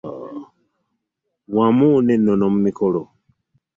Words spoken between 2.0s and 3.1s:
n'Ennono mu mikolo